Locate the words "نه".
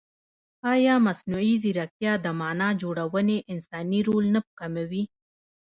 4.35-4.41